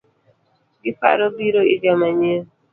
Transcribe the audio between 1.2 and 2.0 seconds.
biro iga